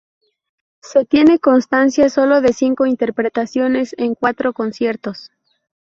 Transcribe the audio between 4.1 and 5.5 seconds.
cuatro conciertos.